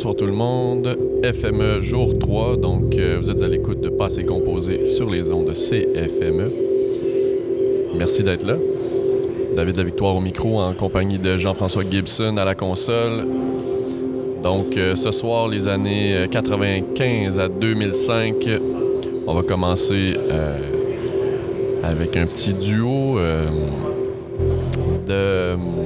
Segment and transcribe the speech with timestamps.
[0.00, 0.96] bonsoir tout le monde.
[1.22, 5.48] FME jour 3, donc euh, vous êtes à l'écoute de Passé Composé sur les ondes
[5.48, 6.50] de CFME.
[7.98, 8.56] Merci d'être là.
[9.54, 13.26] David La Victoire au micro en compagnie de Jean-François Gibson à la console.
[14.42, 18.48] Donc euh, ce soir, les années 95 à 2005,
[19.26, 20.56] on va commencer euh,
[21.84, 23.18] avec un petit duo
[25.06, 25.39] de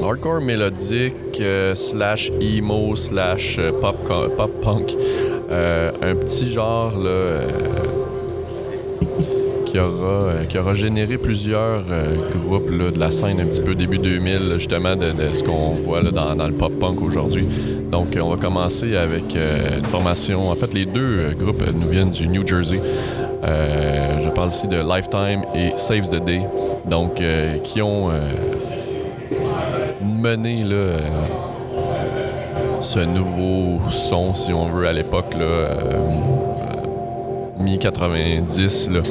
[0.04, 1.42] hardcore mélodique
[1.74, 3.96] slash emo slash pop,
[4.36, 4.96] pop punk.
[5.50, 7.40] un petit genre là,
[9.64, 11.84] qui, aura, qui aura généré plusieurs
[12.30, 16.02] groupes là, de la scène un petit peu début 2000, justement, de, ce qu'on voit
[16.02, 17.46] là, dans, le pop punk aujourd'hui.
[17.90, 20.50] Donc, on va commencer avec une formation.
[20.50, 22.80] En fait, les deux groupes nous viennent du New Jersey.
[23.42, 26.42] je parle ici de Lifetime et Saves the Day.
[26.88, 27.22] Donc,
[27.64, 28.10] qui ont
[30.24, 31.00] mené là, euh,
[32.80, 35.98] ce nouveau son, si on veut, à l'époque, euh,
[37.58, 39.02] mi-90.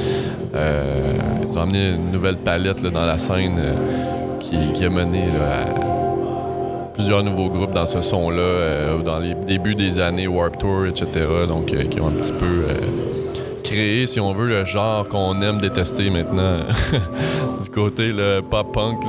[0.56, 3.62] Euh, ils ont amené une nouvelle palette dans la scène
[4.40, 10.28] qui, a mené à plusieurs nouveaux groupes dans ce son-là, dans les débuts des années
[10.28, 11.28] Warp Tour, etc.
[11.48, 12.64] Donc, qui ont un petit peu
[13.64, 16.62] créé, si on veut, le genre qu'on aime détester maintenant
[17.64, 19.04] du côté le pop-punk.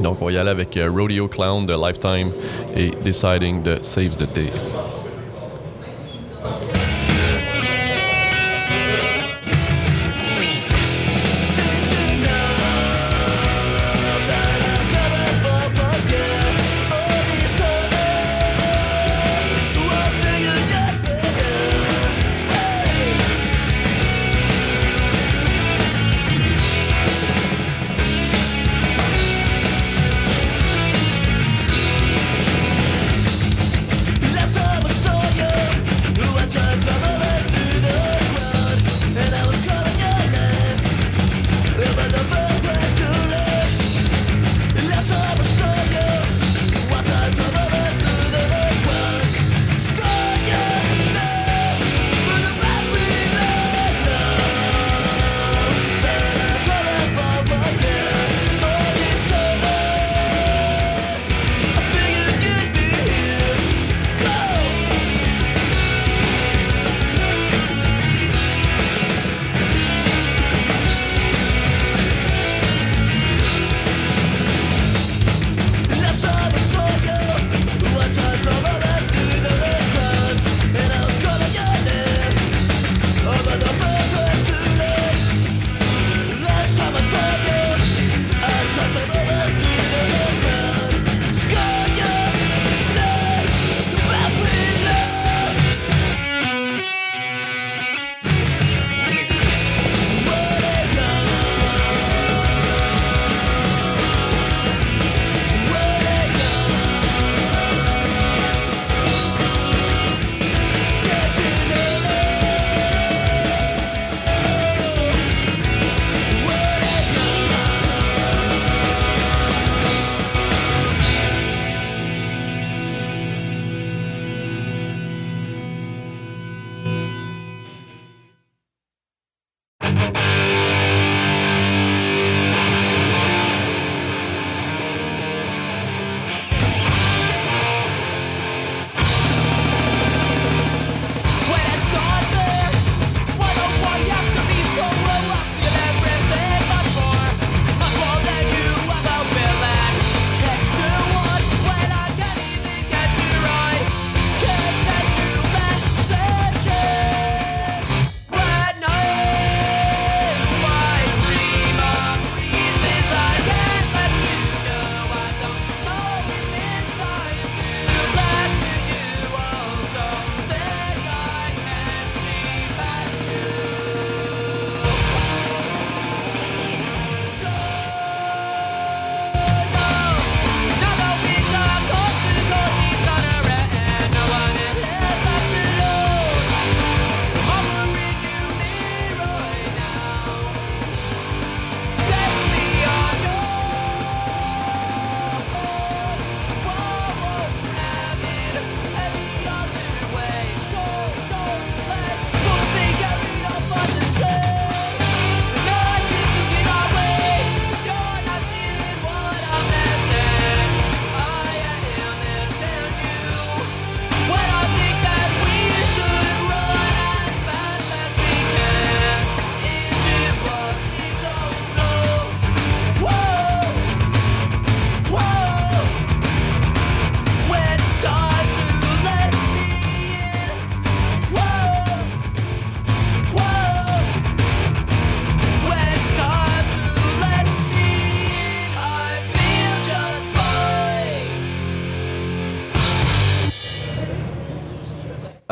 [0.00, 2.30] Donc, on va y aller avec euh, Rodeo Clown de Lifetime
[2.76, 4.52] et Deciding de Save the Day.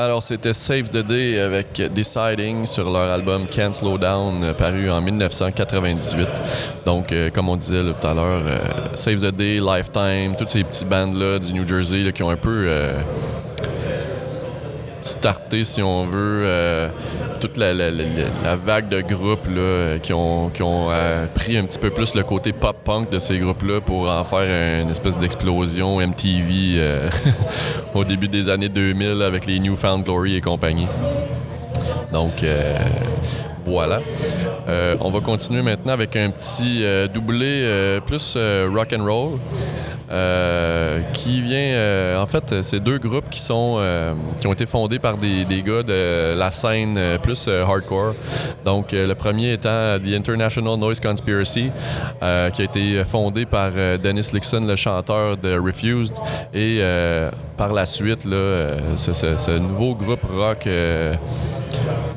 [0.06, 4.88] Alors, c'était Saves the Day avec Deciding sur leur album Can't Slow Down, euh, paru
[4.88, 6.28] en 1998.
[6.84, 8.58] Donc, euh, comme on disait tout à l'heure, euh,
[8.94, 12.68] Save the Day, Lifetime, toutes ces petites bandes-là du New Jersey qui ont un peu
[15.06, 16.88] starté, si on veut, euh,
[17.40, 17.72] toute la,
[18.56, 22.22] vague de groupes là, qui ont, qui ont euh, pris un petit peu plus le
[22.22, 27.10] côté pop-punk de ces groupes-là pour en faire une espèce d'explosion MTV euh,
[27.94, 30.88] au début des années 2000 avec les New Found Glory et compagnie.
[32.12, 32.44] Donc,
[33.64, 34.00] voilà.
[35.00, 38.36] on va continuer maintenant avec un petit doublé plus
[38.72, 39.38] rock and roll.
[40.08, 41.56] Euh, qui vient.
[41.58, 45.44] Euh, en fait, c'est deux groupes qui sont euh, qui ont été fondés par des,
[45.44, 48.14] des gars de la scène plus hardcore.
[48.64, 51.70] Donc, le premier étant The International Noise Conspiracy,
[52.20, 53.72] qui a été fondé par
[54.02, 56.14] Dennis Lixon, le chanteur de Refused,
[56.54, 56.80] et
[57.56, 60.68] par la suite, là, ce, ce, nouveau groupe rock.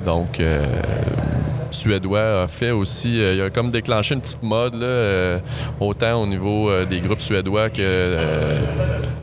[0.06, 0.42] donc
[1.80, 3.22] suédois a fait aussi.
[3.22, 5.40] Euh, il a comme déclenché une petite mode, euh,
[5.80, 8.16] autant au niveau euh, des groupes suédois que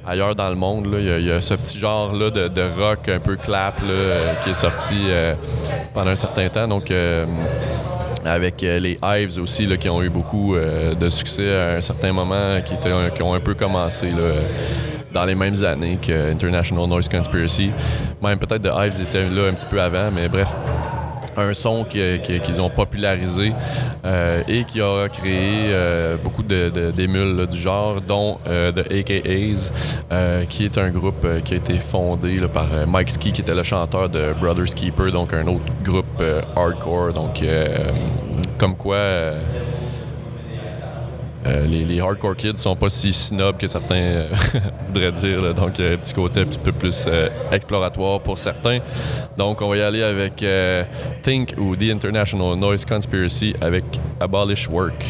[0.06, 0.88] ailleurs dans le monde.
[0.98, 3.80] Il, y a, ce petit genre-là de, rock un peu clap
[4.42, 4.96] qui est sorti
[5.92, 6.68] pendant un certain temps.
[6.68, 6.92] Donc,
[8.24, 13.22] avec les Hives aussi, qui ont eu beaucoup de succès à un certain moment, qui,
[13.22, 14.10] ont un peu commencé
[15.12, 17.70] dans les mêmes années que International Noise Conspiracy.
[18.22, 20.54] Même peut-être The Hives étaient là un petit peu avant, mais bref,
[21.38, 23.52] un son qu'ils ont popularisé
[24.04, 30.64] euh, et qui a créé euh, beaucoup d'émules du genre, dont euh, The AKAs, qui
[30.64, 34.34] est un groupe qui a été fondé par Mike Ski, qui était le chanteur de
[34.40, 36.22] Brothers Keeper, donc un autre groupe
[36.54, 37.12] hardcore.
[37.12, 37.44] Donc,
[38.58, 38.98] comme quoi
[41.46, 44.28] euh, les, hardcore kids sont pas si snobs que certains euh,
[44.86, 45.54] voudraient dire.
[45.54, 48.80] Donc, un petit côté un petit peu plus euh, exploratoire pour certains.
[49.36, 50.44] Donc, on va y aller avec
[51.22, 53.84] Think ou The International Noise Conspiracy avec
[54.20, 55.04] Abolish Work.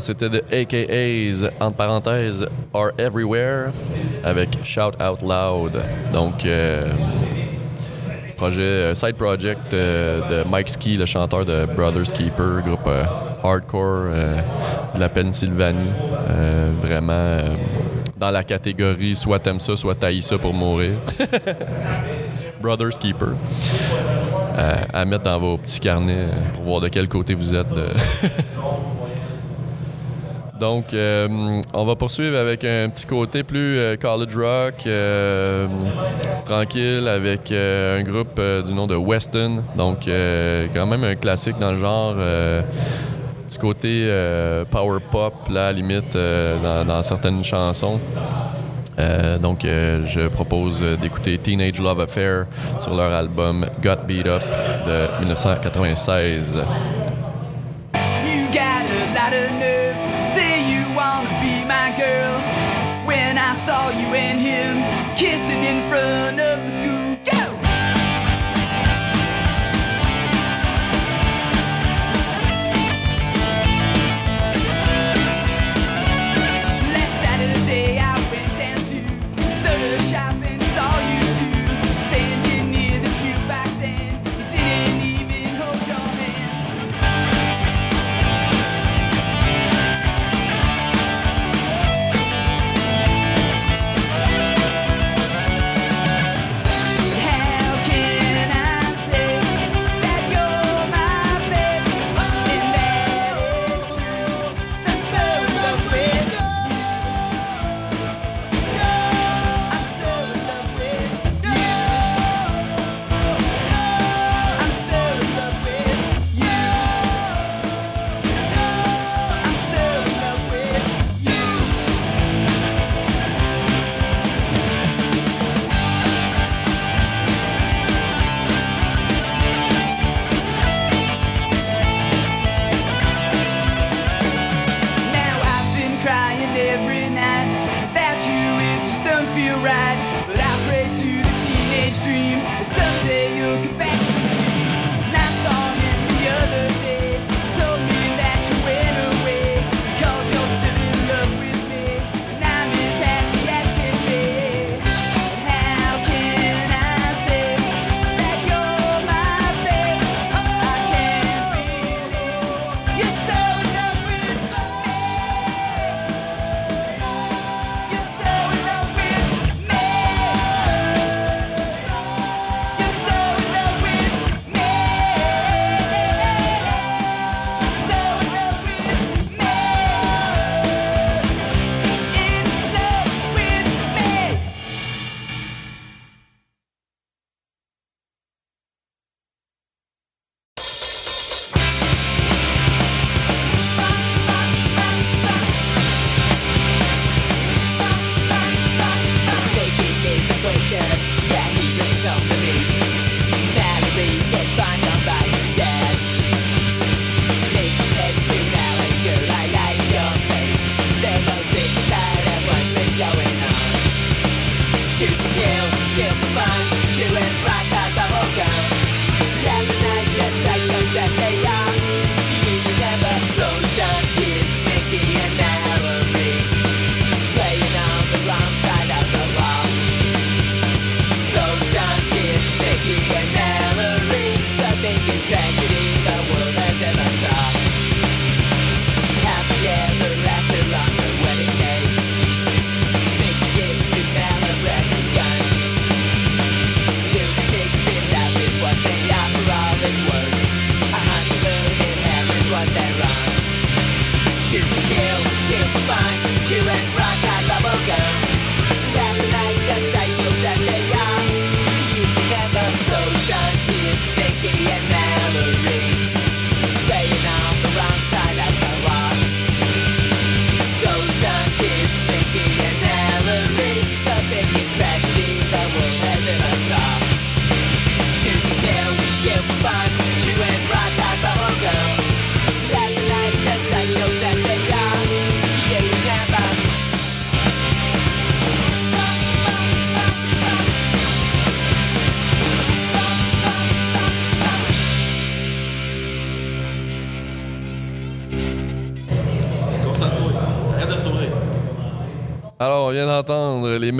[0.00, 3.70] C'était de AKA's, entre parenthèses, Are Everywhere,
[4.24, 5.82] avec Shout Out Loud.
[6.12, 6.88] Donc, euh,
[8.36, 12.88] projet, euh, side project euh, de Mike Ski, le chanteur de Brothers Keeper, groupe
[13.42, 14.10] hardcore
[14.94, 15.90] de la Pennsylvanie.
[16.82, 17.40] Vraiment
[18.16, 20.92] dans la catégorie soit t'aimes ça, soit t'haïs ça pour mourir.
[22.60, 23.34] Brothers Keeper.
[24.92, 27.66] À mettre dans vos petits carnets pour voir de quel côté vous êtes.
[30.58, 35.66] Donc, euh, on va poursuivre avec un petit côté plus euh, college rock, euh,
[36.44, 39.62] tranquille, avec un groupe du nom de Weston.
[39.76, 42.14] Donc, quand même un classique dans le genre.
[43.48, 44.08] petit côté
[44.70, 47.98] power pop, là, limite, dans, dans certaines chansons.
[49.42, 52.46] Donc, je propose d'écouter Teenage Love Affair
[52.78, 54.42] sur leur album Got Beat Up
[54.86, 56.60] de 1996.
[63.14, 64.74] When I saw you and him
[65.16, 66.53] kissing in front of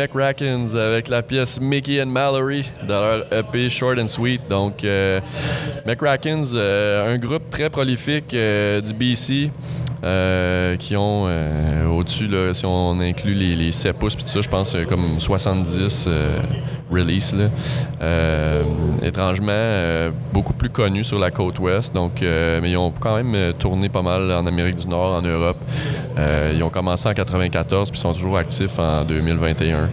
[0.05, 4.43] McRackins avec la pièce Mickey and Mallory de leur EP Short and Sweet.
[4.51, 5.19] Donc, euh,
[5.87, 9.51] McRackins, euh, un groupe très prolifique euh, du BC.
[10.05, 11.25] euh, qui ont
[11.91, 16.11] au-dessus, si on inclut les, les 7 pouces, puis tout ça, je pense comme 70
[16.95, 17.35] releases.
[17.35, 17.49] là.
[18.01, 18.63] Euh,
[19.03, 23.23] étrangement, euh, beaucoup plus connus sur la côte ouest, donc, euh, mais ils ont quand
[23.23, 25.59] même tourné pas mal en Amérique du Nord, en Europe.
[26.17, 29.89] Ils ont commencé en 94 puis sont toujours actifs en 2021.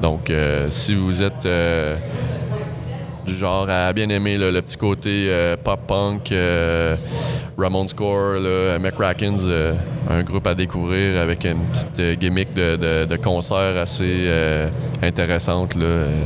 [0.00, 0.32] Donc,
[0.70, 1.46] si vous êtes
[3.24, 6.96] du genre à bien aimer le petit côté euh, pop-punk, euh,
[7.56, 8.40] Ramon Score,
[8.80, 9.74] McRackens, euh,
[10.10, 14.68] un groupe à découvrir avec une petite euh, gimmick de, de- concert assez euh,
[15.02, 15.74] intéressante.
[15.76, 15.84] Là.
[15.84, 16.24] Euh,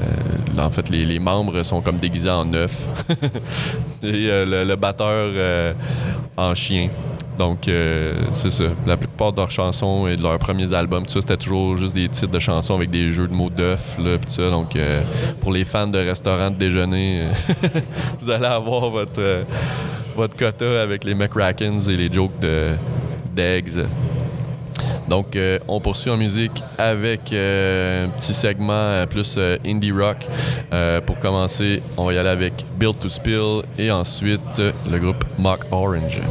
[0.58, 2.88] en fait, les, membres sont comme déguisés en neuf.
[4.02, 5.72] Et euh, le, batteur euh,
[6.36, 6.88] en chien.
[7.38, 8.64] Donc, euh, c'est ça.
[8.86, 11.94] La plupart de leurs chansons et de leurs premiers albums, tout ça, c'était toujours juste
[11.94, 14.50] des titres de chansons avec des jeux de mots d'œufs, là, ça.
[14.50, 15.02] Donc, euh,
[15.40, 17.28] pour les fans de restaurants de déjeuner,
[18.20, 19.44] vous allez avoir votre, euh,
[20.16, 22.72] votre quota avec les McRackens et les jokes de
[23.34, 23.86] d'eggs.
[25.08, 30.26] Donc, on poursuit en musique avec un petit segment plus indie rock.
[31.06, 35.60] Pour commencer, on va y aller avec Build to Spill et ensuite le groupe Mock
[35.70, 36.22] Orange.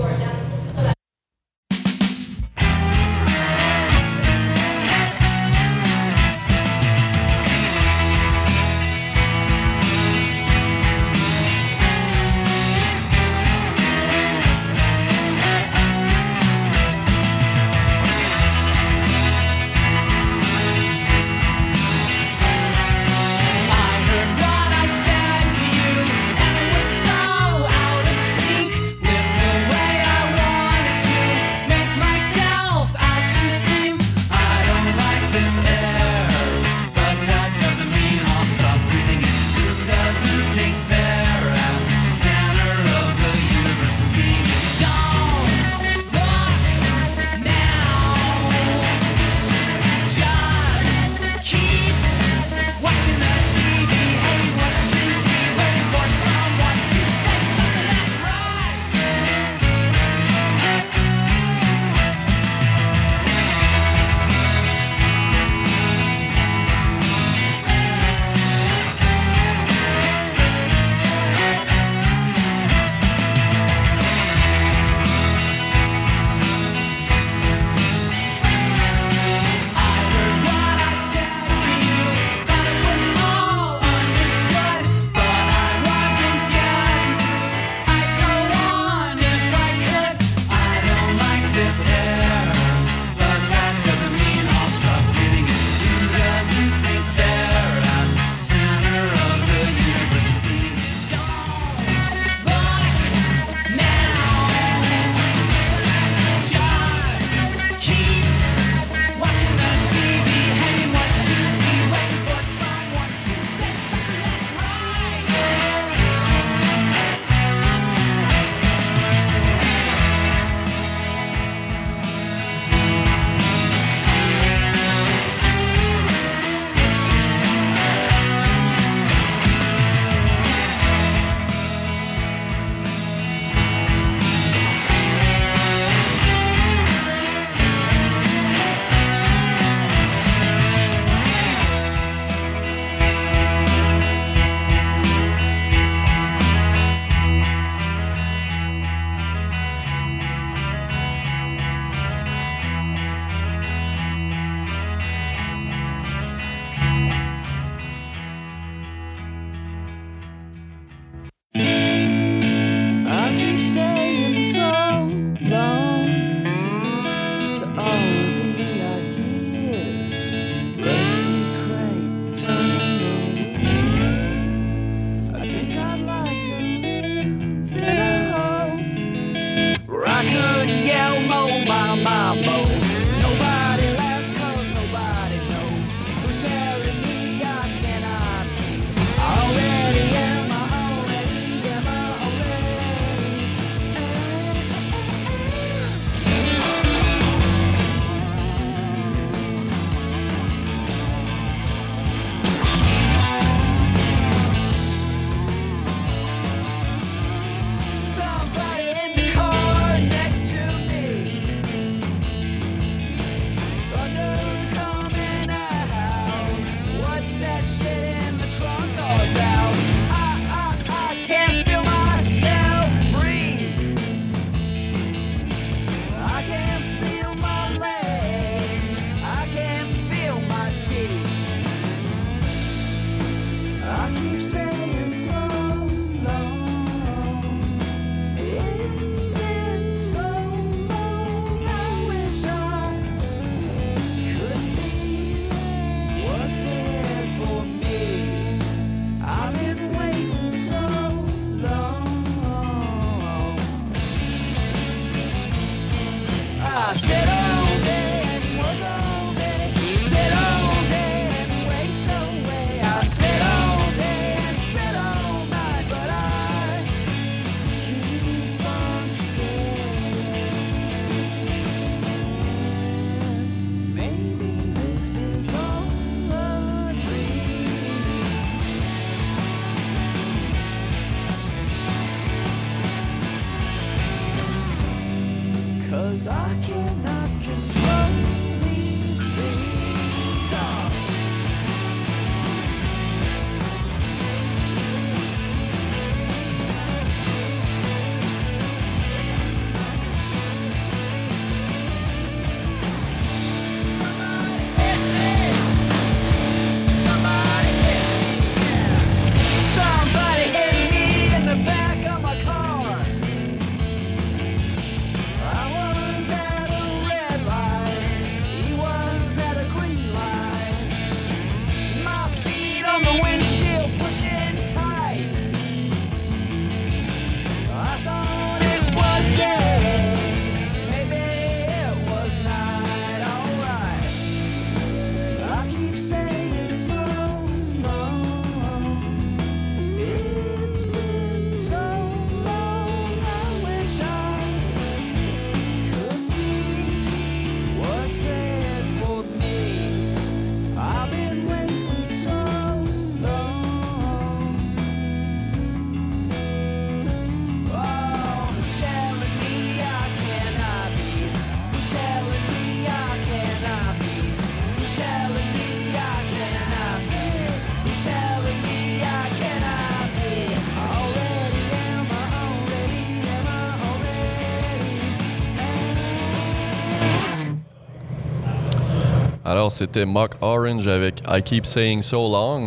[379.70, 382.66] C'était Mock Orange avec I Keep Saying So Long.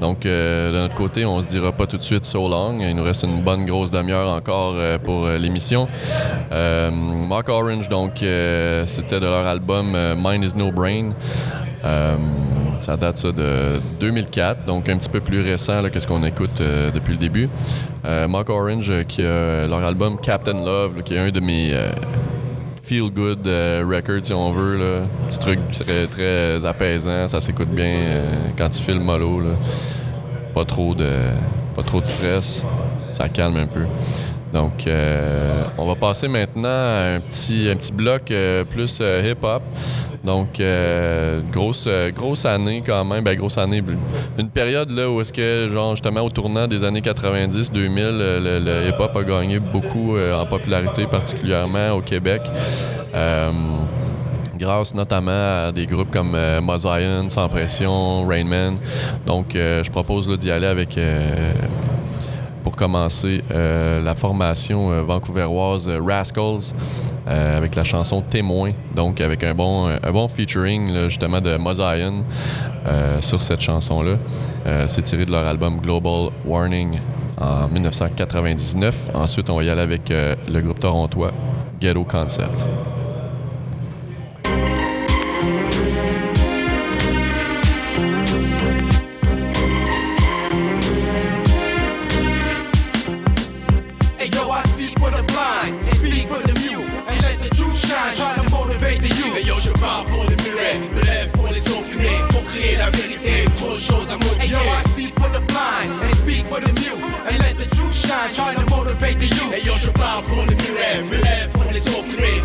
[0.00, 2.78] Donc, euh, de notre côté, on se dira pas tout de suite So Long.
[2.80, 5.88] Il nous reste une bonne grosse demi-heure encore euh, pour euh, l'émission.
[6.50, 11.12] Mock Orange, donc, c'était de leur album Mind is No Brain.
[12.80, 16.60] Ça date ça de 2004, donc un petit peu plus récent que ce qu'on écoute
[16.60, 17.48] depuis le début.
[18.04, 21.74] Euh, Mock Orange, qui a leur album Captain Love, qui est un de mes
[22.84, 25.06] feel good euh, record si on veut là.
[25.28, 29.40] petit truc très, très apaisant ça s'écoute bien euh, quand tu files mollo
[30.52, 31.10] pas trop de
[31.74, 32.62] pas trop de stress.
[33.10, 33.84] Ça calme un peu
[34.54, 39.62] donc euh, on va passer maintenant à un petit bloc euh, plus hip hop
[40.24, 43.22] donc euh, grosse euh, grosse année quand même.
[43.22, 43.82] Ben grosse année
[44.38, 48.60] une période là où est-ce que genre justement au tournant des années 90 2000 euh,
[48.60, 52.40] le, le hip hop a gagné beaucoup euh, en popularité particulièrement au Québec.
[53.14, 53.52] Euh,
[54.56, 56.60] grâce notamment à des groupes comme euh,
[57.28, 58.76] Sans Pression, Rain Man.
[59.26, 61.52] Donc, euh, je propose d'y aller avec, euh,
[62.64, 66.74] pour commencer, euh, la formation euh, vancouveroise euh, Rascals
[67.26, 68.72] avec la chanson Témoin.
[68.94, 71.56] Donc, avec un bon, un bon featuring justement de
[72.86, 74.16] euh, sur cette chanson-là.
[74.86, 76.98] C'est tiré de leur album Global Warning
[77.40, 79.10] en 1999.
[79.14, 81.32] Ensuite, on va y aller avec le groupe torontois
[81.80, 82.66] Ghetto Concept.
[108.28, 109.52] The truth shine, try to motivate the youth.
[109.52, 111.64] Hey yo, je parle pour les murets, me lève pour.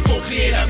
[0.07, 0.65] Faut créer la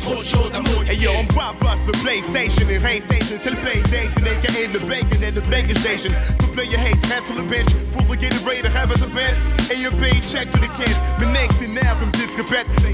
[0.00, 0.77] trop de choses à.
[0.98, 4.80] Hey yo, I'm Rob Bus for PlayStation and Hate Station till the PlayStation, aka the
[4.80, 6.10] bacon and the bacon station.
[6.10, 9.06] To play your hate, cancel the bitch, fully get it ready to have it the
[9.14, 9.38] best.
[9.70, 12.42] Et un paycheck to the kids, mais next c'est nerf comme disque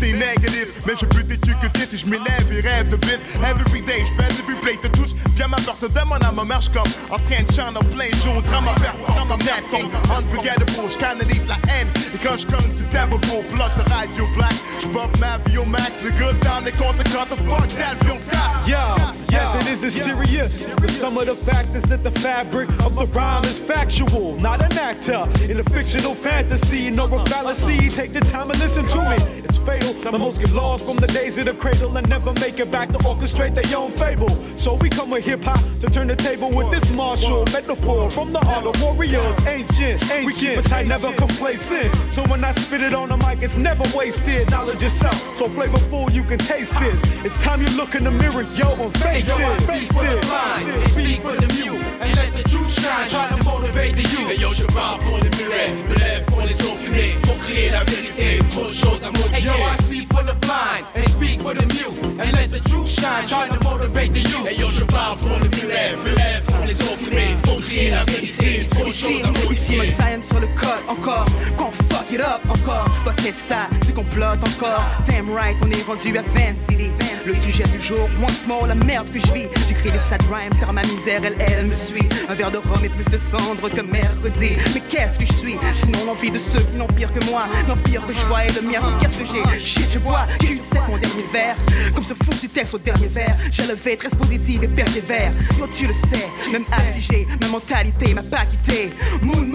[0.01, 0.83] c'est négatif.
[0.87, 3.21] Mais je peux t'étudier que t'es si je m'élève et rêve de bis.
[3.43, 5.17] Every day, je pèse every play, te touche.
[5.37, 8.43] Viens ma porte, demande à ma marche comme en train de chanter en plein jour.
[8.43, 11.89] Drama perform comme Nat King, unforgettable, je canalise la haine.
[12.15, 14.55] Et quand je cogne, c'est devil pour bloc de radio black.
[14.83, 18.67] Je bump ma vie au max, le good down, les conséquences, fuck that, on stop.
[18.67, 18.83] Yo,
[19.31, 20.67] yes, it is a serious.
[20.67, 24.73] But some of the factors that the fabric of the rhyme is factual, not an
[24.79, 25.29] actor.
[25.45, 27.91] In a fictional fantasy, no a fallacy.
[27.91, 29.17] Take the time and listen to me.
[29.45, 29.93] It's fatal.
[29.93, 32.89] The most get lost from the days of the cradle and never make it back
[32.91, 34.31] to orchestrate their own fable.
[34.59, 38.33] So we come with hip hop to turn the table with this martial metaphor from
[38.33, 40.03] the art of warriors, ancient.
[40.25, 41.95] We keep tight, never complacent.
[42.13, 44.51] So when I spit it on the mic, it's never wasted.
[44.51, 47.03] Knowledge itself, so flavorful you can taste this.
[47.25, 49.65] It's time you look in the mirror, yo, and Hey face yo, I this.
[49.65, 53.29] speak Face for the blind, speak for the mute, and let the truth shine, try
[53.29, 54.31] to motivate the youth.
[54.31, 57.17] Hey yo, je parle pour les murets, me lève pour les opprimés.
[57.27, 60.87] Faut créer la vérité, trop de choses à Hey yo, I see for the blind,
[60.95, 64.47] and speak for the mute, and let the truth shine, try to motivate the youth.
[64.47, 67.37] Hey yo, je parle pour les murets, me lève pour les opprimés.
[67.45, 70.49] Faut créer la vérité, trop de Ici, choses à ici, ma scène sur le
[70.89, 72.89] encore qu'on fuck it up encore.
[73.05, 74.85] Toi, qu'est-ce t'as Tu complotes encore.
[75.07, 77.04] Damn right, on est rendu à Fancy City.
[77.27, 79.47] Le sujet du jour, once more, la merde que je vis.
[79.67, 82.07] J'écris des sad rhymes car ma misère, elle, elle me suit.
[82.29, 84.51] Un verre de rhum et plus de cendre que mercredi.
[84.75, 85.57] Mais qu'est-ce que je suis?
[85.81, 87.45] Sinon l'envie de ceux qui n'ont pire que moi.
[87.67, 88.81] L'empire que je vois est le mien.
[89.01, 89.59] Qu'est-ce que j'ai?
[89.59, 90.27] Shit, je bois.
[90.43, 91.57] J'ai eu sec mon dernier verre.
[91.95, 93.37] Comme ce foutu texte au dernier verre.
[93.51, 95.33] J'ai levé, très positive et persévère.
[95.59, 98.91] Yo, tu le sais, même affligé, ma mentalité m'a pas quitté.
[99.23, 99.51] Moon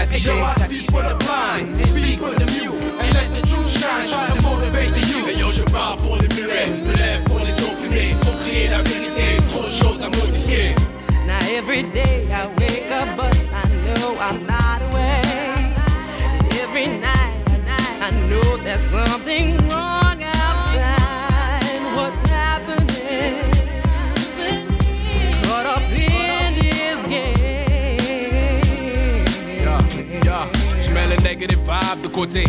[0.00, 0.30] affligé.
[0.30, 1.20] yo, I speak for the
[1.74, 4.06] speak for the mute, and let the truth shine.
[4.08, 5.38] Try to motivate the youth.
[5.38, 8.14] Yo, je pour les me lève pour les opprimés.
[8.42, 9.26] Crier la vérité,
[9.80, 10.74] choses à modifier.
[11.26, 15.74] Now every day I wake up, but I know I'm not awake.
[16.62, 17.34] Every night
[18.06, 21.80] I know there's something wrong outside.
[21.96, 23.34] What's happening?
[25.44, 27.36] Caught up in this game.
[29.64, 29.90] Yeah,
[30.24, 30.70] yeah.
[30.92, 32.44] Mets negative vibe de côté.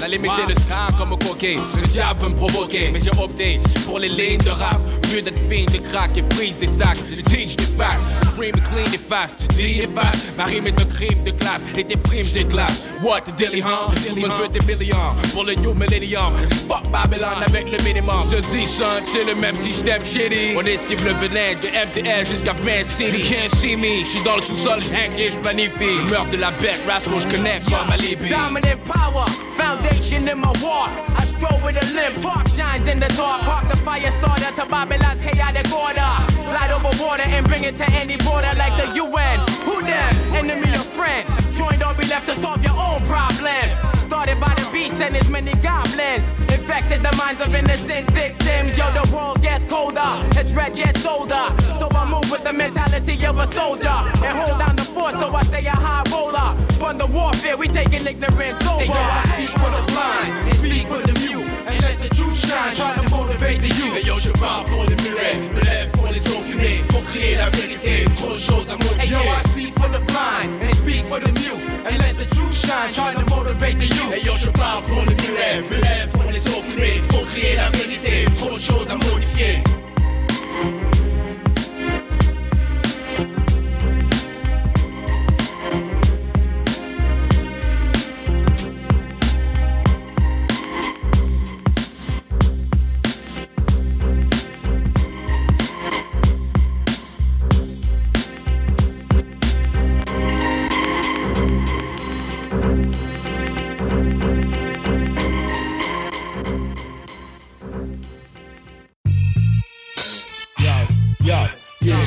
[0.00, 1.56] La limite est le ska comme un coquet.
[1.76, 4.80] Le diable veut me provoquer, mais j'ai opté pour les lignes de rap.
[5.12, 6.98] Mieux d'être fine de crack et prise des sacs.
[7.08, 8.00] Je teach des facts.
[8.34, 9.34] Cream et clean et fast.
[9.38, 10.36] Tu dis des fast.
[10.36, 11.62] Ma rime est un crime de classe.
[11.76, 12.82] Et tes frimes des classes.
[13.02, 13.92] What the dilly, huh?
[14.08, 15.14] Tout le veut des millions.
[15.32, 16.32] Pour le new millennium.
[16.68, 18.28] Fuck Babylon avec le minimum.
[18.30, 20.56] Je dis, son, c'est le même système shitty.
[20.56, 23.18] On esquive le venin de MTL jusqu'à Fan City.
[23.18, 24.04] You can't see me.
[24.04, 25.98] Je suis dans le sous-sol, j'hang et je planifie.
[26.04, 28.34] Le meurtre de la bête, rascal, je connecte comme ma Libye.
[28.44, 29.26] Dominant power,
[29.56, 30.90] foundation in my walk.
[31.18, 33.40] I stroll with a limp, park shines in the dark.
[33.40, 36.12] Park the fire starter to Babylon's chaotic order.
[36.52, 39.40] Light over water and bring it to any border like the UN.
[39.64, 40.12] Who them?
[40.34, 41.26] Enemy or friend?
[41.56, 43.93] Joined or be left to solve your own problems.
[44.06, 46.30] Started by the beast and his many goblins.
[46.52, 48.78] Infected the minds of innocent victims.
[48.78, 51.46] Yo, the world gets colder it's red gets older.
[51.78, 55.34] So I move with the mentality of a soldier and hold down the fort so
[55.34, 56.54] I stay a high roller.
[56.78, 58.80] From the warfare, we taking ignorance over.
[58.80, 62.36] Hey, yo, I speak for the blind, speak for the mute, and let the truth
[62.36, 62.74] shine.
[62.74, 63.96] Try to motivate the youth.
[63.96, 66.93] Et yo, je parle pour les murets, me lève pour les opprimés.
[67.14, 70.50] Faut crier la vérité, trop de choses à Hey, yo, I speak for the blind
[70.60, 72.92] and speak for the mute and let the truth shine.
[72.92, 74.12] Try to motivate the youth.
[74.16, 77.02] Et yo, je parle pour les murets, me lève pour les opprimés.
[77.10, 79.62] Faut crier la vérité, trop de choses à modifier.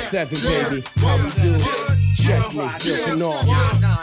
[0.07, 0.83] Seven, baby.
[0.99, 1.57] How we do?
[2.15, 3.45] Check me, looking on.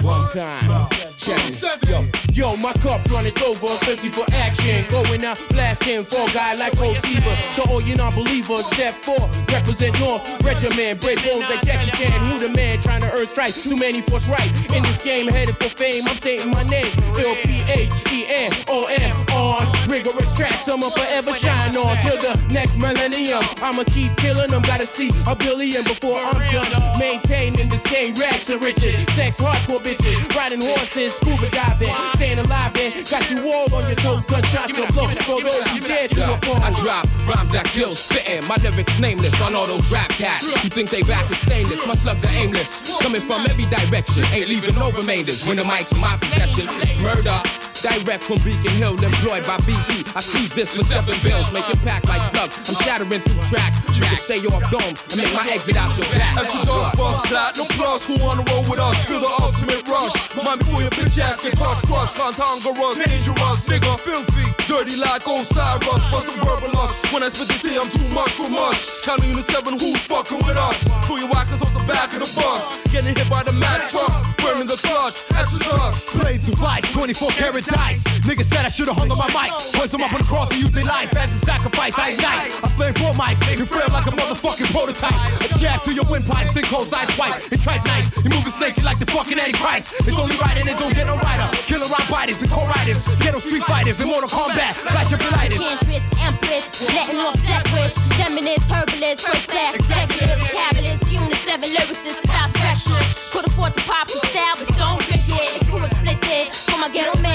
[0.05, 1.91] One time, check me.
[1.91, 4.85] Yo, yo, my cup running over, thirsty for action.
[4.89, 7.35] Going out, blasting for a guy like Otiba.
[7.57, 11.01] To all you non-believers, step four, represent North Regiment.
[11.01, 12.13] Break bones like Jackie Chan.
[12.27, 13.55] Who the man trying to earn strike?
[13.55, 14.51] Too many force right.
[14.75, 16.03] In this game, headed for fame.
[16.09, 16.91] I'm saying my name.
[17.17, 19.15] L-P-H-E-N-O-M.
[19.35, 23.43] On rigorous tracks, I'ma forever shine on till the next millennium.
[23.63, 24.63] I'ma keep killing them.
[24.63, 26.99] Gotta see a billion before I'm done.
[26.99, 29.05] Maintaining this game, rags and riches.
[29.15, 30.19] Sex, hardcore bitches.
[30.35, 31.95] Riding horses, scuba diving.
[32.25, 34.25] Staying alive and got you all on your toes.
[34.25, 35.09] Gunshots to blow.
[35.29, 36.63] For those who dare to Yo, perform.
[36.63, 38.49] I drop rhymes that kill, spitting.
[38.49, 40.47] My lyrics nameless on all those rap cats.
[40.65, 41.87] You think they back with stainless?
[41.87, 42.81] My slugs are aimless.
[43.03, 45.47] Coming from every direction, ain't leaving no remainders.
[45.47, 47.43] When the mic's in my possession, it's murder.
[47.85, 50.09] Direct from Beacon Hill, employed by BE.
[50.17, 52.57] I seize this with seven bills, make it pack like slugs.
[52.65, 53.77] I'm shattering through tracks.
[53.93, 56.33] You can stay off dome and make my exit out your back.
[56.41, 58.97] Extra dog, boss, no plus, who on the roll with us?
[59.05, 60.17] Feel the ultimate rush.
[60.41, 65.45] Mind before your bitch ass get touched, crushed, cantankerous, dangerous, nigga, filthy, dirty like old
[65.45, 67.13] Cyrus, bust a verbal lust.
[67.13, 68.81] When I spit the T, I'm too much for much.
[69.05, 70.89] Counting the seven, who's fucking with us?
[71.05, 72.65] Pull your whackers off the back of the bus.
[72.89, 74.09] Getting hit by the Mack truck,
[74.41, 76.09] burning the clutch, Exodus.
[76.17, 78.03] Blades of ice, 24 karat dice.
[78.25, 79.51] Niggas said I should've hung on my mic.
[79.77, 81.93] Once I'm up on the cross and use their life as a sacrifice.
[81.99, 82.55] I ignite.
[82.65, 85.19] I flame four mics, you frail like a motherfucking prototype.
[85.43, 87.37] A jab to your windpipe, sinkholes, eyes white.
[87.53, 88.09] And tripe nice.
[88.25, 89.93] You moving snaky like the fucking Eddie Price.
[90.01, 91.47] It's only right and it don't get no righter.
[91.69, 92.99] Killer rhyme biters and co-writers.
[93.21, 94.79] Ghetto street fighters in Mortal Kombat.
[94.81, 95.61] Flash your lighted.
[95.61, 97.95] Enchantress, empress, letting off that wish.
[98.17, 103.05] Feminist, herbalist, first class, executive, capitalist, unit seven lyricist, stop pressure.
[103.33, 105.61] Could afford to pop the style, but don't drink it.
[105.61, 107.34] It's too explicit for my ghetto mentality.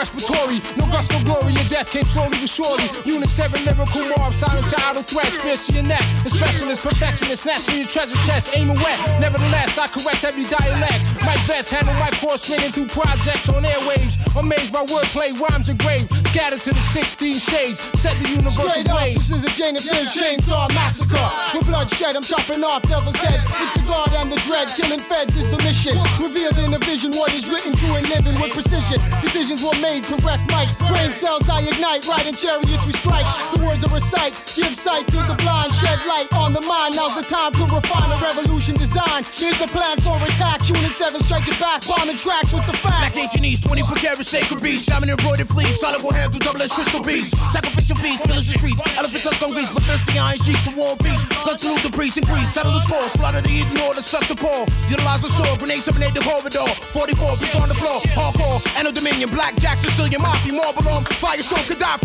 [0.00, 0.64] Respiratory.
[0.80, 1.52] No gust, no glory.
[1.52, 2.88] Your death came slowly but surely.
[3.04, 5.28] Unit 7, lyrical mob, silent child of threat.
[5.28, 6.02] Spears to your neck.
[6.24, 8.56] The specialist, perfectionist, snatch from your treasure chest.
[8.56, 8.96] Aim and wet.
[9.20, 11.04] Nevertheless, I caress every dialect.
[11.28, 14.16] My Vest, handle my course, swinging through projects on airwaves.
[14.40, 16.08] Amazed by wordplay, rhymes engraved.
[16.32, 17.80] Scattered to the 16 shades.
[18.00, 21.28] Set the universal Straight up, this is a Jane and Phil chainsaw massacre.
[21.52, 23.44] With bloodshed, I'm chopping off devil's heads.
[23.44, 25.98] It's the guard and the dread, killing feds is the mission.
[26.22, 29.02] Revealed in a vision what is written true and living with precision.
[29.20, 30.78] Decisions were made to wreck mics.
[30.86, 33.26] Brain cells I ignite, riding chariots we strike.
[33.50, 36.94] The words I recite, give sight to the blind, shed light on the mind.
[36.94, 39.26] Now's the time to refine a revolution design.
[39.34, 40.62] Here's the plan for attack.
[40.70, 43.16] Unit 7 striking back, bombing tracks with the facts.
[43.18, 44.86] Nation East, 24 karat sacred beast.
[44.86, 45.80] Diamond embroidered fleece.
[45.80, 47.34] Solid will handle double edged crystal beast.
[47.50, 48.78] Sacrificial beast, village the streets.
[48.94, 51.22] Elephants us gon' grease, but thirsty iron sheets for war and peace.
[51.42, 52.54] Gun salute the priest and priest.
[52.54, 53.02] Settle the score.
[53.10, 54.62] Slaughter the Eden order, suck the paw.
[54.86, 55.58] Utilize the sword.
[55.58, 56.62] Grenade, seminate the corridor.
[56.94, 57.98] 44, beats on the floor.
[58.14, 58.62] Hardcore.
[58.78, 59.28] Endo Dominion.
[59.30, 60.52] Blackjack, Sicilian, Mafia.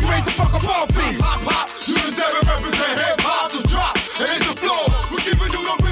[0.08, 0.54] Raise the fuck
[1.44, 4.86] hop, unit 7 represent hip hop, so drop and hit the floor.
[5.12, 5.85] We're keeping you the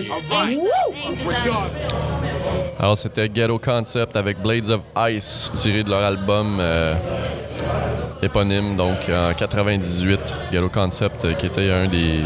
[0.00, 0.10] this.
[2.78, 4.80] Alors, c'était Ghetto Concept avec Blades of
[5.10, 6.94] Ice, tiré de leur album euh,
[8.22, 10.34] éponyme, donc en 98.
[10.52, 12.20] Ghetto Concept, euh, qui était un des,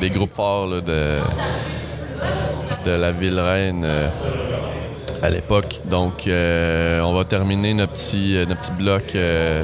[0.00, 1.18] des groupes forts là, de,
[2.84, 4.08] de la ville reine euh,
[5.22, 5.80] à l'époque.
[5.84, 9.62] Donc, euh, on va terminer notre petit, euh, notre petit bloc euh,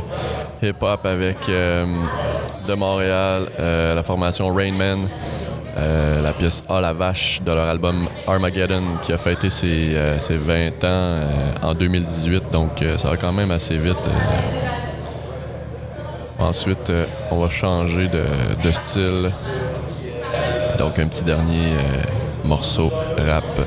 [0.62, 1.84] hip-hop avec euh,
[2.66, 5.08] de Montréal, euh, la formation Rain Man.
[5.76, 10.20] Euh, la pièce Ah la vache de leur album Armageddon qui a fêté ses, euh,
[10.20, 14.10] ses 20 ans euh, en 2018 donc euh, ça va quand même assez vite euh.
[16.38, 19.32] ensuite euh, on va changer de, style.
[20.78, 22.02] Donc un petit dernier euh,
[22.44, 23.60] morceau rap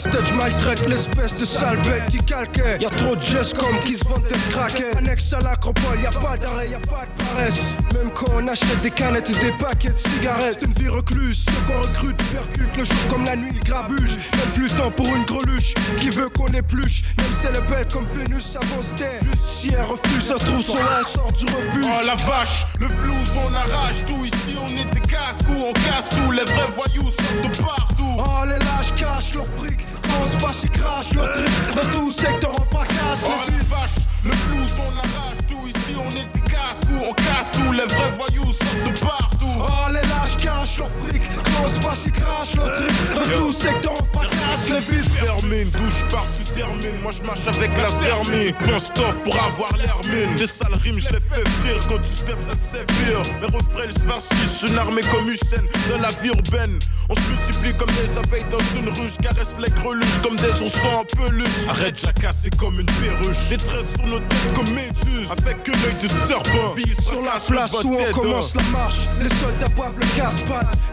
[0.00, 2.78] casse-tête, maltraite l'espèce de sale bête qui calquait.
[2.80, 4.96] Y'a trop de gestes comme qui se vendent des craquettes.
[4.96, 7.60] Annexe à l'acropole, y'a pas d'arrêt, y'a pas de paresse.
[7.94, 11.44] Même quand on achète des canettes et des paquets de cigarettes, c'est une vie recluse.
[11.44, 14.16] Ceux qu'on recrute percute le jour comme la nuit, le grabuge.
[14.32, 17.02] Même plus de temps pour une greluche qui veut qu'on épluche.
[17.18, 19.20] Même si elle est belle comme Vénus se taire.
[19.22, 21.84] Juste si elle refuse, ça se trouve sur la sort du refuge.
[21.84, 26.08] Oh la vache, le flouze on arrache tout ici, on est des casse-cou, on casse
[26.08, 28.16] tout, les vrais voyous sortent de partout.
[28.18, 29.80] Oh les lâches cachent leur fric,
[30.20, 31.74] on se fâche et crache leur trick.
[31.74, 33.24] Dans tout secteur on fracasse.
[33.26, 37.50] Oh la vache, le flouze on arrache tout ici, on est des casse-cou, on casse
[37.50, 39.56] tout, les vrais voyous sortent de partout.
[39.58, 40.09] Oh les
[40.42, 41.22] cachent leur fric,
[41.62, 42.70] on se fâche leur.
[43.14, 44.70] Dans tout secteur on fracasse.
[44.70, 47.00] Les vis fermine, douche part, tu termines.
[47.02, 48.52] Moi je marche avec la sermine.
[48.64, 50.34] Pense tough pour avoir l'air mine.
[50.36, 51.82] Des sales rimes, je les fais frire.
[51.88, 53.22] Quand tu steps, ça c'est pire.
[53.40, 54.66] Mes refrains, ils se.
[54.70, 56.78] Une armée comme Hussein dans la vie urbaine.
[57.08, 59.16] On se multiplie comme des abeilles dans une ruche.
[59.22, 61.48] Caresse les greluches comme des oursons en peluche.
[61.68, 63.36] Arrête, jacasse, c'est comme une perruche.
[63.48, 65.30] Des tresses sur nos têtes comme méduses.
[65.30, 66.74] Avec un œil de serpent.
[66.76, 70.06] Vise Sur la place où on commence la marche, les soldats boivent le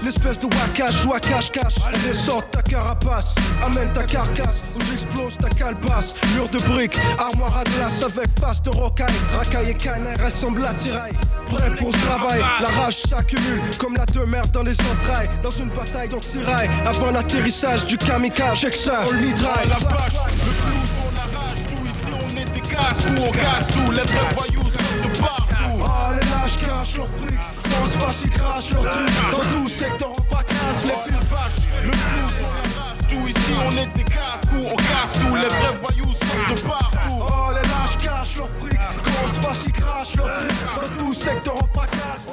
[0.01, 1.75] L'espèce de wakash joue à cache-cache.
[2.03, 6.15] Descends ta carapace, Amène ta carcasse ou j'explose ta calebasse.
[6.35, 9.13] Mur de briques, armoire à glace avec face de rocaille.
[9.35, 11.13] Racaille et canard ressemble à tiraille.
[11.47, 15.29] Prêt pour le travail, la rage s'accumule comme la demeure dans les entrailles.
[15.41, 18.59] Dans une bataille on tiraille avant l'atterrissage du kamikaze.
[18.59, 22.61] Check ça, on le la vache, le blues on arrache tout ici on est des
[22.61, 25.36] casse on casse tout, les vrais voyous de partout.
[26.47, 27.39] Lâches cachent leur fric.
[27.81, 29.09] On se fâche, ils crachent leur truc.
[29.31, 33.53] Dans tout secteur, on fracasse les Oh la vache, le blues on arrache tout ici
[33.65, 37.19] on est des casse on casse tout, les vrais voyous sont de partout.
[37.19, 38.79] Oh, les lâches cachent leur fric.
[39.03, 40.51] Quand on se fâche, ils crachent leur truc.
[40.75, 42.27] Dans tout secteur, on fracasse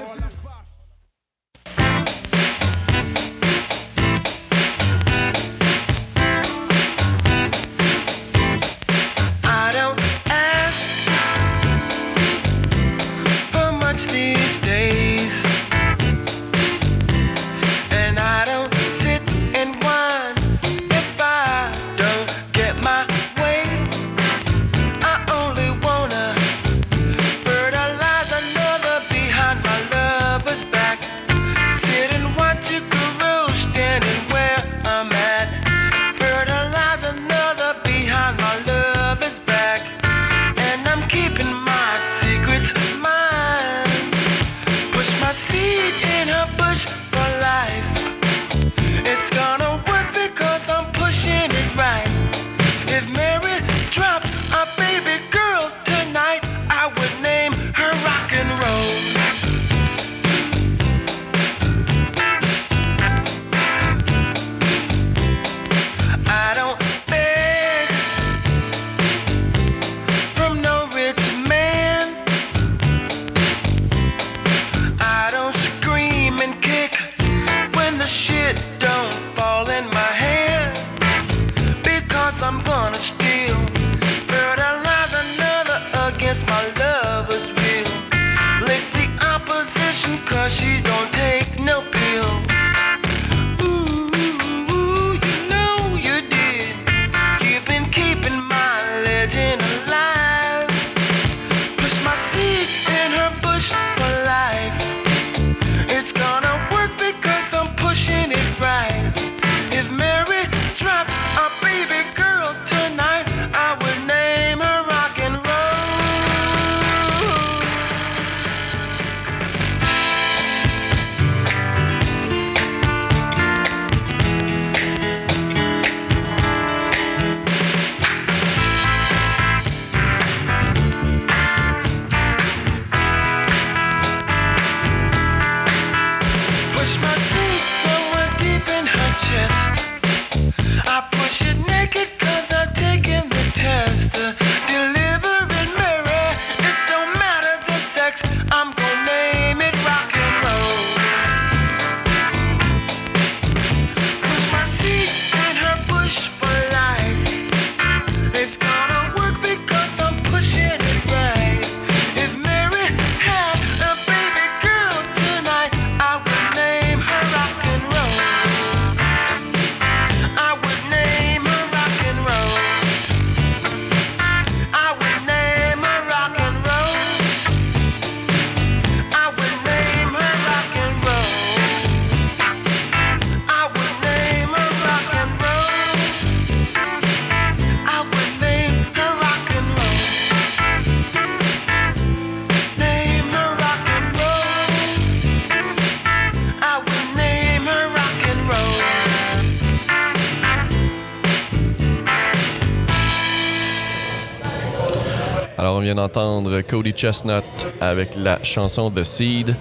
[206.05, 207.44] d'entendre Cody Chestnut
[207.80, 209.57] avec la chanson The Seed.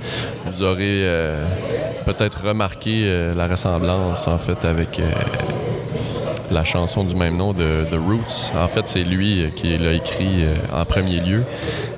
[0.45, 1.45] Vous aurez euh,
[2.05, 5.09] peut-être remarqué euh, la ressemblance, en fait, avec euh,
[6.51, 8.51] la chanson du même nom de The Roots.
[8.57, 11.45] En fait, c'est lui qui l'a écrit en premier lieu.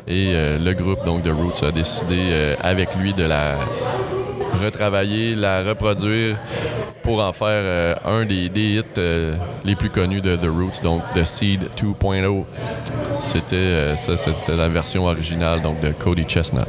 [0.08, 3.56] Et le groupe, donc The Roots, a décidé avec lui de la
[4.64, 6.38] retravailler, la reproduire
[7.02, 9.02] pour en faire un des, hits
[9.66, 12.46] les plus connus de The Roots, donc The Seed 2.0.
[13.20, 16.66] C'était euh, c'était la version originale de Cody Chestnut.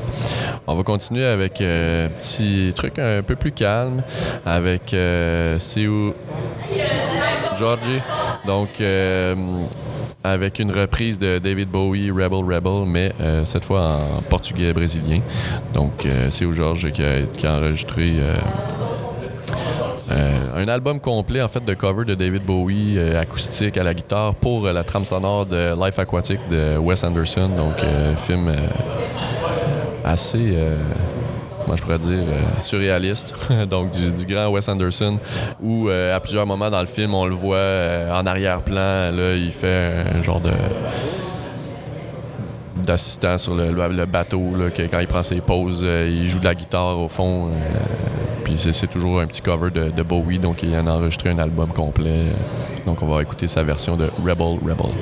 [0.67, 4.03] On va continuer avec euh, un petit truc un peu plus calme
[4.45, 6.13] avec euh, où
[7.59, 8.01] Georgie.
[8.47, 9.35] Donc euh,
[10.27, 15.21] avec une reprise de David Bowie, Rebel Rebel, mais euh, cette fois en portugais brésilien.
[15.73, 18.37] Donc, euh, c'est où Georges qui a, enregistré euh,
[20.11, 23.93] Euh, un album complet en fait de cover de David Bowie euh, acoustique à la
[23.93, 27.49] guitare pour euh, la trame sonore de Life Aquatic de Wes Anderson.
[27.57, 27.75] Donc
[28.17, 28.53] film
[30.05, 30.57] assez,
[31.65, 32.23] comment je pourrais dire,
[32.63, 33.35] surréaliste.
[33.71, 35.19] donc du, du grand Wes Anderson
[35.63, 39.11] où à plusieurs moments dans le film on le voit en arrière-plan.
[39.13, 40.53] Là il fait un genre de
[42.87, 44.53] d'assistant sur le, bateau,
[44.91, 47.49] quand il prend ses pauses, euh, il joue de la guitare au fond.
[47.49, 47.51] euh,
[48.45, 51.31] puis c'est, c'est toujours un petit cover de, de Bowie, donc il en a enregistré
[51.31, 52.27] un album complet.
[52.87, 54.95] Donc on va écouter sa version de Rebel Rebel.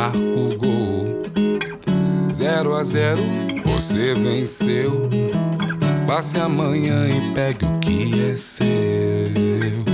[0.00, 1.04] Marco o gol.
[2.32, 3.20] Zero a zero,
[3.66, 5.02] você venceu.
[6.06, 9.89] Passe amanhã e pegue o que é seu.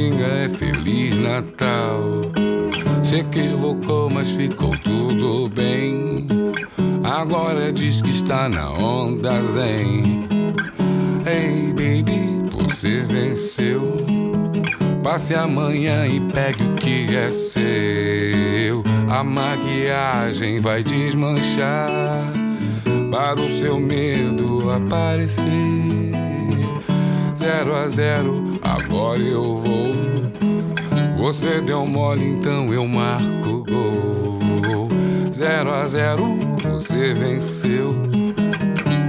[0.00, 2.22] É Feliz Natal.
[3.02, 6.28] Se equivocou, mas ficou tudo bem.
[7.02, 10.20] Agora diz que está na onda zen.
[11.26, 13.96] Ei, baby, você venceu.
[15.02, 18.84] Passe amanhã e pegue o que é seu.
[19.10, 21.90] A maquiagem vai desmanchar
[23.10, 25.48] para o seu medo aparecer.
[27.36, 29.88] Zero a zero, agora eu vou.
[31.16, 34.88] Você deu mole, então eu marco gol.
[35.32, 36.24] Zero a zero,
[36.62, 37.94] você venceu.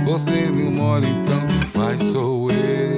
[0.05, 2.89] Você deu mole, então quem faz sou eu.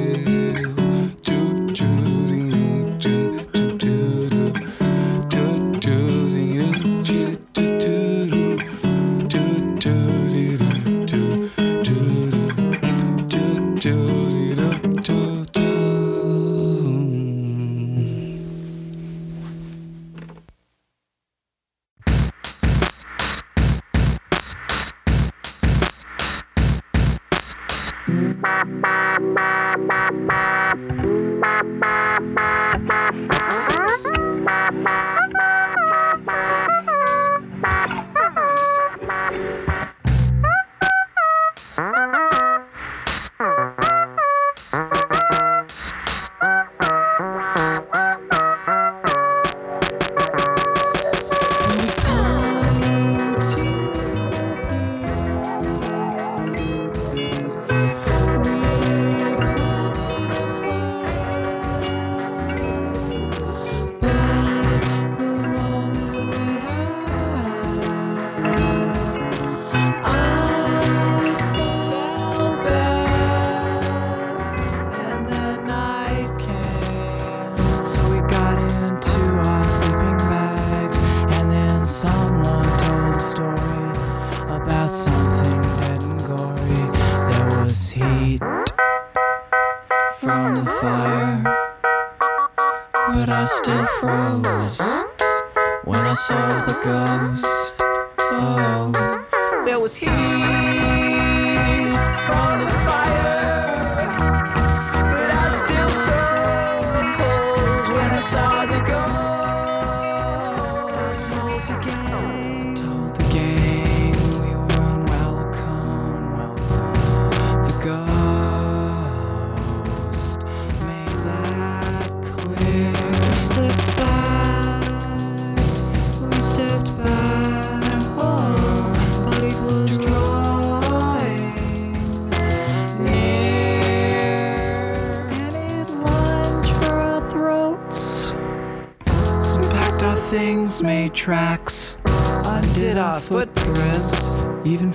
[143.32, 144.30] Footprints,
[144.66, 144.92] even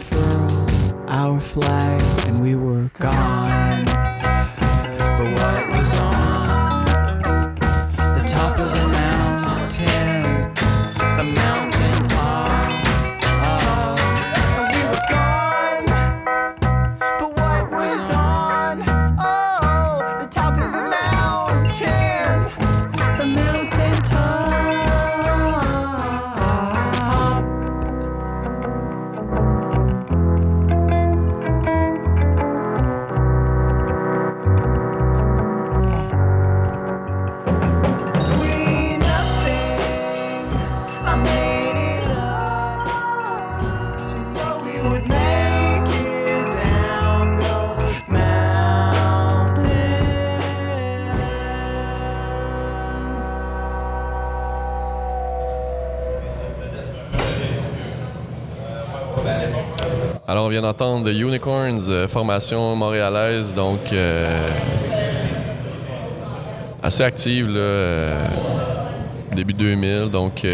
[60.56, 64.48] vient d'entendre The Unicorns, euh, formation montréalaise, donc euh,
[66.82, 68.26] assez active, euh,
[69.34, 70.08] début 2000.
[70.10, 70.46] Donc,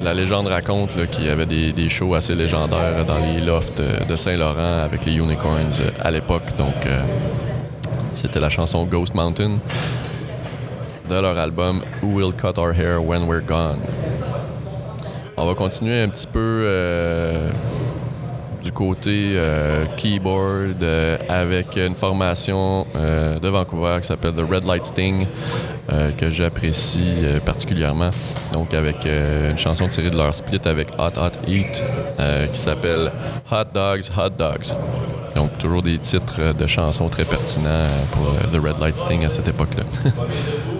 [0.00, 4.84] la légende raconte qu'il y avait des, shows assez légendaires dans les lofts de Saint-Laurent
[4.84, 6.56] avec les Unicorns à l'époque.
[6.56, 6.86] Donc,
[8.14, 9.56] c'était la chanson Ghost Mountain
[11.10, 13.80] de leur album Who Will Cut Our Hair When We're Gone.
[15.36, 16.68] On va continuer un petit peu
[18.82, 24.84] côté euh, keyboard euh, avec une formation euh, de Vancouver qui s'appelle The Red Light
[24.84, 25.26] Sting
[26.18, 28.10] que j'apprécie particulièrement.
[28.52, 33.12] Donc avec une chanson tirée de leur split avec Hot Hot euh, qui s'appelle
[33.50, 34.74] Hot Dogs Hot Dogs.
[35.36, 39.48] Donc toujours des titres de chansons très pertinents pour The Red Light Sting à cette
[39.48, 39.84] époque-là.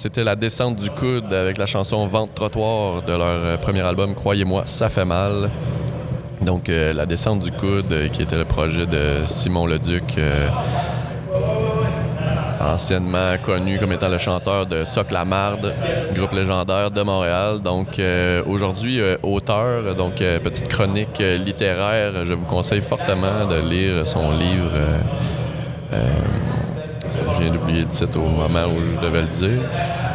[0.00, 4.14] c'était la descente du coude avec la chanson Vente Trottoir de leur euh, premier album,
[4.14, 5.50] Croyez-moi, ça fait mal.
[6.40, 10.18] Donc, euh, la descente du coude, euh, qui était le projet de Simon Leduc,
[12.58, 15.74] anciennement connu comme étant le chanteur de Soc la Marde,
[16.14, 17.60] groupe légendaire de Montréal.
[17.60, 18.00] Donc,
[18.46, 22.24] aujourd'hui, auteur, donc petite chronique littéraire.
[22.24, 24.72] Je vous conseille fortement de lire son livre.
[28.16, 29.62] Au moment où je devais le dire.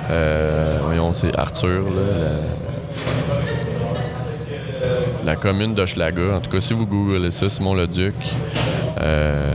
[0.09, 1.85] Euh, voyons, c'est Arthur,
[5.23, 6.35] la, commune d'Hochelaga.
[6.35, 8.13] En tout cas, si vous googlez ça, Simon Leduc,
[9.01, 9.53] euh,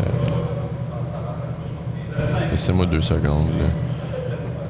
[2.53, 3.47] laissez-moi deux secondes.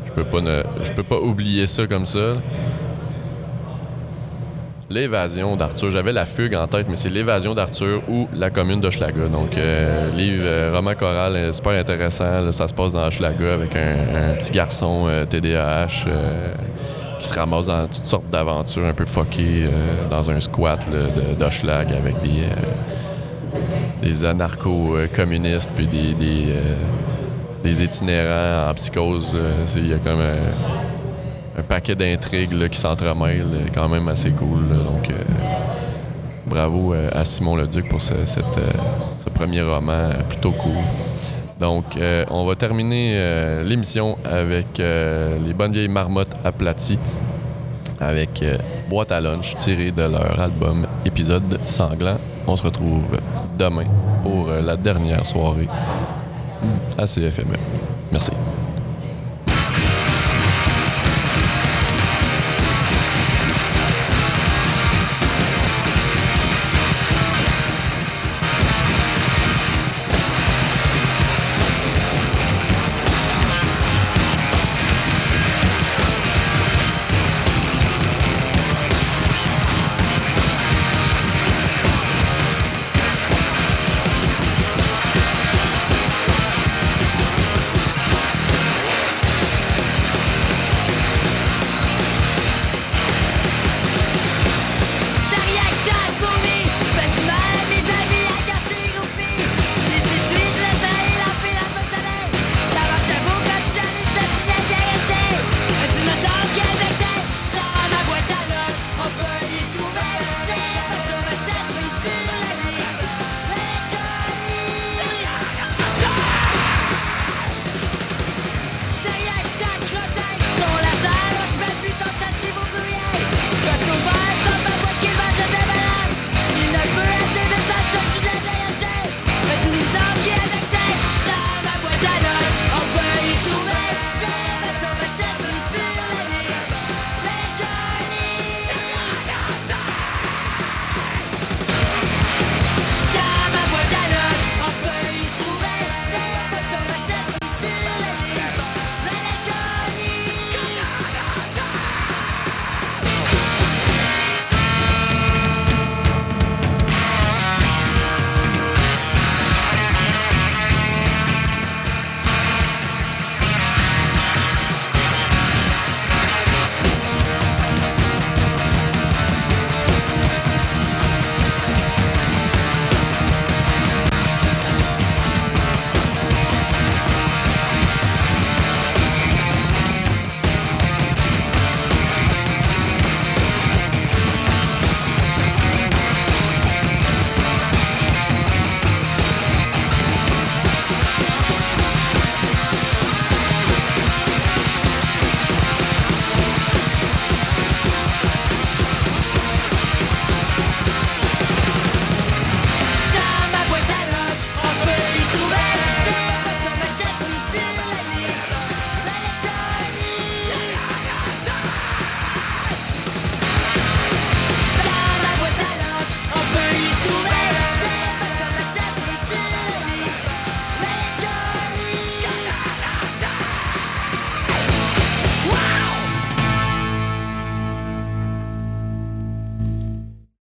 [0.06, 2.34] Je peux ne- je peux pas oublier ça comme ça.
[4.90, 5.90] L'évasion d'Arthur.
[5.92, 9.28] J'avais la fugue en tête, mais c'est l'évasion d'Arthur ou la commune d'Hochelaga.
[9.28, 12.50] Donc, euh, livre, euh, roman choral, euh, super intéressant.
[12.50, 16.52] Ça se passe dans Hochelaga avec un, petit garçon euh, TDAH euh,
[17.20, 21.34] qui se ramasse dans toutes sortes d'aventures un peu fuckées euh, dans un squat de-
[21.38, 23.58] d'Hochelag avec des, euh,
[24.02, 26.74] des anarcho-communistes puis des, des, euh,
[27.62, 29.34] des itinérants en psychose.
[29.36, 30.18] euh, Il y a comme
[31.60, 34.68] un, paquet d'intrigues qui s'entremêlent, euh, quand même assez cool.
[34.68, 35.22] donc, euh,
[36.46, 38.14] bravo euh, à Simon Leduc pour ce,
[39.34, 40.76] premier roman plutôt cool.
[41.58, 41.98] Donc,
[42.30, 46.98] on va terminer l'émission avec les bonnes vieilles marmottes aplaties
[48.00, 48.42] avec
[48.88, 52.16] Boîte à lunch tiré de leur album Épisode sanglant.
[52.46, 53.18] On se retrouve
[53.58, 53.84] demain
[54.22, 55.68] pour la dernière soirée
[56.98, 57.56] à CFME.
[58.10, 58.32] Merci.